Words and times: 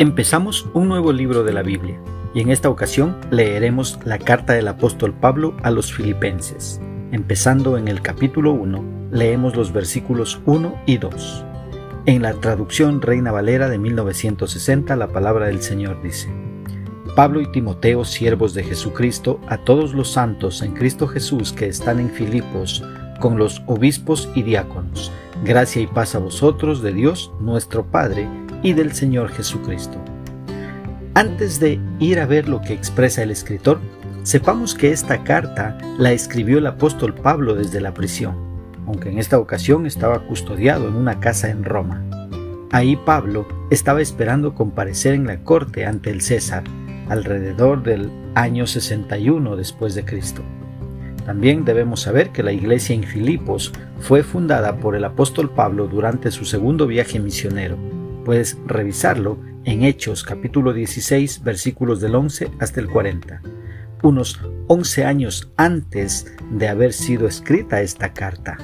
Empezamos 0.00 0.64
un 0.74 0.86
nuevo 0.86 1.12
libro 1.12 1.42
de 1.42 1.52
la 1.52 1.64
Biblia 1.64 1.98
y 2.32 2.40
en 2.40 2.50
esta 2.50 2.70
ocasión 2.70 3.16
leeremos 3.32 3.98
la 4.04 4.20
carta 4.20 4.52
del 4.52 4.68
apóstol 4.68 5.12
Pablo 5.12 5.56
a 5.64 5.72
los 5.72 5.92
filipenses. 5.92 6.80
Empezando 7.10 7.76
en 7.76 7.88
el 7.88 8.00
capítulo 8.00 8.52
1, 8.52 9.08
leemos 9.10 9.56
los 9.56 9.72
versículos 9.72 10.40
1 10.46 10.82
y 10.86 10.98
2. 10.98 11.44
En 12.06 12.22
la 12.22 12.34
traducción 12.34 13.02
Reina 13.02 13.32
Valera 13.32 13.68
de 13.68 13.78
1960 13.78 14.94
la 14.94 15.08
palabra 15.08 15.46
del 15.46 15.62
Señor 15.62 16.00
dice, 16.00 16.28
Pablo 17.16 17.40
y 17.40 17.50
Timoteo, 17.50 18.04
siervos 18.04 18.54
de 18.54 18.62
Jesucristo, 18.62 19.40
a 19.48 19.58
todos 19.64 19.94
los 19.94 20.12
santos 20.12 20.62
en 20.62 20.74
Cristo 20.74 21.08
Jesús 21.08 21.52
que 21.52 21.66
están 21.66 21.98
en 21.98 22.10
Filipos, 22.10 22.84
con 23.18 23.36
los 23.36 23.64
obispos 23.66 24.28
y 24.36 24.44
diáconos, 24.44 25.10
gracia 25.42 25.82
y 25.82 25.88
paz 25.88 26.14
a 26.14 26.20
vosotros 26.20 26.82
de 26.82 26.92
Dios 26.92 27.32
nuestro 27.40 27.84
Padre 27.84 28.28
y 28.62 28.72
del 28.72 28.92
Señor 28.92 29.30
Jesucristo. 29.30 29.98
Antes 31.14 31.58
de 31.58 31.80
ir 31.98 32.20
a 32.20 32.26
ver 32.26 32.48
lo 32.48 32.60
que 32.60 32.72
expresa 32.72 33.22
el 33.22 33.30
escritor, 33.30 33.80
sepamos 34.22 34.74
que 34.74 34.92
esta 34.92 35.24
carta 35.24 35.76
la 35.98 36.12
escribió 36.12 36.58
el 36.58 36.66
apóstol 36.66 37.14
Pablo 37.14 37.54
desde 37.54 37.80
la 37.80 37.92
prisión, 37.94 38.36
aunque 38.86 39.10
en 39.10 39.18
esta 39.18 39.38
ocasión 39.38 39.86
estaba 39.86 40.20
custodiado 40.20 40.88
en 40.88 40.94
una 40.94 41.18
casa 41.18 41.50
en 41.50 41.64
Roma. 41.64 42.04
Ahí 42.70 42.96
Pablo 42.96 43.48
estaba 43.70 44.00
esperando 44.00 44.54
comparecer 44.54 45.14
en 45.14 45.26
la 45.26 45.42
corte 45.42 45.86
ante 45.86 46.10
el 46.10 46.20
César, 46.20 46.64
alrededor 47.08 47.82
del 47.82 48.10
año 48.34 48.66
61 48.66 49.56
después 49.56 49.94
de 49.94 50.04
Cristo. 50.04 50.42
También 51.24 51.64
debemos 51.64 52.00
saber 52.00 52.30
que 52.30 52.42
la 52.42 52.52
iglesia 52.52 52.94
en 52.94 53.02
Filipos 53.02 53.72
fue 54.00 54.22
fundada 54.22 54.76
por 54.76 54.94
el 54.94 55.04
apóstol 55.04 55.50
Pablo 55.50 55.86
durante 55.86 56.30
su 56.30 56.44
segundo 56.44 56.86
viaje 56.86 57.18
misionero, 57.18 57.76
Puedes 58.28 58.58
revisarlo 58.66 59.38
en 59.64 59.84
Hechos 59.84 60.22
capítulo 60.22 60.74
16 60.74 61.42
versículos 61.44 62.02
del 62.02 62.14
11 62.14 62.50
hasta 62.58 62.78
el 62.78 62.86
40, 62.86 63.40
unos 64.02 64.38
11 64.66 65.06
años 65.06 65.50
antes 65.56 66.36
de 66.50 66.68
haber 66.68 66.92
sido 66.92 67.26
escrita 67.26 67.80
esta 67.80 68.12
carta. 68.12 68.58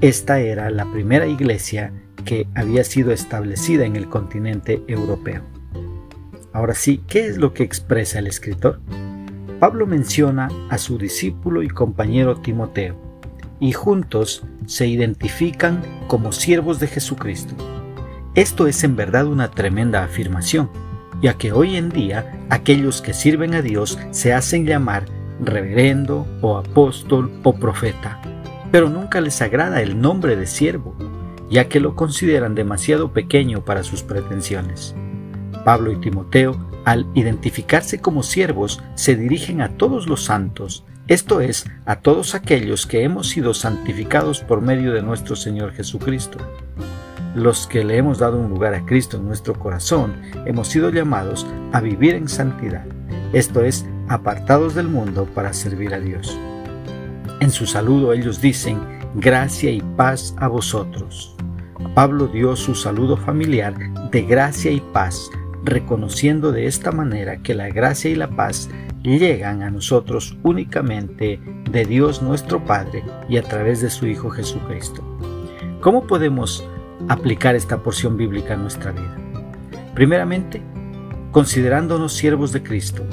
Esta 0.00 0.38
era 0.38 0.70
la 0.70 0.88
primera 0.92 1.26
iglesia 1.26 1.92
que 2.24 2.46
había 2.54 2.84
sido 2.84 3.10
establecida 3.10 3.86
en 3.86 3.96
el 3.96 4.08
continente 4.08 4.84
europeo. 4.86 5.42
Ahora 6.52 6.74
sí, 6.74 7.02
¿qué 7.08 7.26
es 7.26 7.38
lo 7.38 7.54
que 7.54 7.64
expresa 7.64 8.20
el 8.20 8.28
escritor? 8.28 8.80
Pablo 9.58 9.84
menciona 9.84 10.48
a 10.70 10.78
su 10.78 10.96
discípulo 10.96 11.64
y 11.64 11.68
compañero 11.70 12.36
Timoteo, 12.36 12.94
y 13.58 13.72
juntos 13.72 14.44
se 14.66 14.86
identifican 14.86 15.82
como 16.06 16.30
siervos 16.30 16.78
de 16.78 16.86
Jesucristo. 16.86 17.56
Esto 18.34 18.66
es 18.66 18.82
en 18.82 18.96
verdad 18.96 19.26
una 19.26 19.52
tremenda 19.52 20.02
afirmación, 20.02 20.68
ya 21.22 21.34
que 21.34 21.52
hoy 21.52 21.76
en 21.76 21.90
día 21.90 22.44
aquellos 22.50 23.00
que 23.00 23.14
sirven 23.14 23.54
a 23.54 23.62
Dios 23.62 23.96
se 24.10 24.32
hacen 24.32 24.66
llamar 24.66 25.04
reverendo 25.40 26.26
o 26.40 26.56
apóstol 26.56 27.30
o 27.44 27.54
profeta, 27.54 28.20
pero 28.72 28.88
nunca 28.88 29.20
les 29.20 29.40
agrada 29.40 29.82
el 29.82 30.00
nombre 30.00 30.34
de 30.34 30.48
siervo, 30.48 30.96
ya 31.48 31.68
que 31.68 31.78
lo 31.78 31.94
consideran 31.94 32.56
demasiado 32.56 33.12
pequeño 33.12 33.64
para 33.64 33.84
sus 33.84 34.02
pretensiones. 34.02 34.96
Pablo 35.64 35.92
y 35.92 36.00
Timoteo, 36.00 36.68
al 36.84 37.06
identificarse 37.14 38.00
como 38.00 38.24
siervos, 38.24 38.82
se 38.96 39.14
dirigen 39.14 39.60
a 39.60 39.76
todos 39.76 40.08
los 40.08 40.24
santos, 40.24 40.84
esto 41.06 41.40
es, 41.40 41.66
a 41.84 42.00
todos 42.00 42.34
aquellos 42.34 42.86
que 42.86 43.04
hemos 43.04 43.28
sido 43.28 43.54
santificados 43.54 44.40
por 44.40 44.60
medio 44.60 44.92
de 44.92 45.02
nuestro 45.02 45.36
Señor 45.36 45.72
Jesucristo. 45.72 46.38
Los 47.34 47.66
que 47.66 47.82
le 47.82 47.96
hemos 47.96 48.18
dado 48.18 48.38
un 48.38 48.48
lugar 48.48 48.74
a 48.74 48.86
Cristo 48.86 49.16
en 49.16 49.26
nuestro 49.26 49.54
corazón, 49.54 50.14
hemos 50.46 50.68
sido 50.68 50.90
llamados 50.90 51.44
a 51.72 51.80
vivir 51.80 52.14
en 52.14 52.28
santidad, 52.28 52.84
esto 53.32 53.64
es, 53.64 53.84
apartados 54.08 54.76
del 54.76 54.86
mundo 54.86 55.26
para 55.34 55.52
servir 55.52 55.94
a 55.94 55.98
Dios. 55.98 56.38
En 57.40 57.50
su 57.50 57.66
saludo 57.66 58.12
ellos 58.12 58.40
dicen, 58.40 58.80
gracia 59.16 59.72
y 59.72 59.80
paz 59.96 60.34
a 60.38 60.46
vosotros. 60.46 61.34
Pablo 61.94 62.28
dio 62.28 62.54
su 62.54 62.76
saludo 62.76 63.16
familiar 63.16 63.74
de 64.12 64.22
gracia 64.22 64.70
y 64.70 64.80
paz, 64.80 65.28
reconociendo 65.64 66.52
de 66.52 66.66
esta 66.66 66.92
manera 66.92 67.38
que 67.38 67.54
la 67.54 67.68
gracia 67.68 68.10
y 68.10 68.14
la 68.14 68.30
paz 68.30 68.68
llegan 69.02 69.62
a 69.62 69.70
nosotros 69.70 70.38
únicamente 70.44 71.40
de 71.68 71.84
Dios 71.84 72.22
nuestro 72.22 72.64
Padre 72.64 73.02
y 73.28 73.38
a 73.38 73.42
través 73.42 73.80
de 73.80 73.90
su 73.90 74.06
Hijo 74.06 74.30
Jesucristo. 74.30 75.02
¿Cómo 75.80 76.06
podemos 76.06 76.66
aplicar 77.08 77.54
esta 77.54 77.82
porción 77.82 78.16
bíblica 78.16 78.54
en 78.54 78.62
nuestra 78.62 78.92
vida. 78.92 79.16
Primeramente, 79.94 80.62
considerándonos 81.30 82.12
siervos 82.12 82.52
de 82.52 82.62
Cristo, 82.62 83.04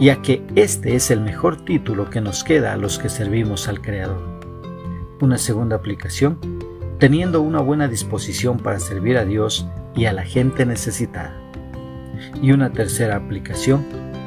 ya 0.00 0.20
que 0.22 0.42
este 0.54 0.96
es 0.96 1.10
el 1.10 1.20
mejor 1.20 1.64
título 1.64 2.10
que 2.10 2.20
nos 2.20 2.44
queda 2.44 2.72
a 2.72 2.76
los 2.76 2.98
que 2.98 3.08
servimos 3.08 3.68
al 3.68 3.80
Creador. 3.80 4.22
Una 5.20 5.38
segunda 5.38 5.76
aplicación, 5.76 6.38
teniendo 6.98 7.40
una 7.42 7.60
buena 7.60 7.88
disposición 7.88 8.58
para 8.58 8.80
servir 8.80 9.16
a 9.16 9.24
Dios 9.24 9.66
y 9.94 10.06
a 10.06 10.12
la 10.12 10.24
gente 10.24 10.66
necesitada. 10.66 11.36
Y 12.42 12.52
una 12.52 12.72
tercera 12.72 13.16
aplicación, 13.16 13.84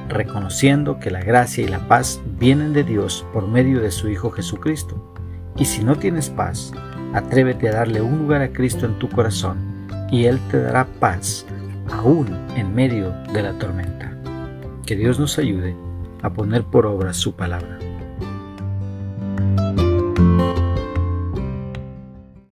reconociendo 0.09 0.99
que 0.99 1.11
la 1.11 1.21
gracia 1.21 1.63
y 1.63 1.67
la 1.67 1.87
paz 1.87 2.21
vienen 2.39 2.73
de 2.73 2.83
Dios 2.83 3.25
por 3.33 3.47
medio 3.47 3.81
de 3.81 3.91
su 3.91 4.09
Hijo 4.09 4.31
Jesucristo. 4.31 5.13
Y 5.57 5.65
si 5.65 5.83
no 5.83 5.97
tienes 5.97 6.29
paz, 6.29 6.71
Atrévete 7.13 7.69
a 7.69 7.73
darle 7.73 8.01
un 8.01 8.19
lugar 8.19 8.41
a 8.41 8.51
Cristo 8.51 8.85
en 8.85 8.99
tu 8.99 9.09
corazón 9.09 9.57
y 10.11 10.25
Él 10.25 10.39
te 10.51 10.61
dará 10.61 10.85
paz 10.85 11.45
aún 11.91 12.27
en 12.55 12.73
medio 12.73 13.11
de 13.33 13.43
la 13.43 13.53
tormenta. 13.53 14.11
Que 14.85 14.95
Dios 14.95 15.19
nos 15.19 15.37
ayude 15.37 15.75
a 16.21 16.29
poner 16.29 16.63
por 16.63 16.85
obra 16.85 17.13
su 17.13 17.33
palabra. 17.35 17.79